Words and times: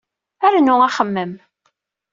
Rnu 0.53 0.75
axemmem. 0.87 1.31